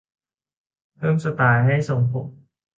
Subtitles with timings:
[0.97, 2.27] เพิ่มสไตล์ให้ทรงผม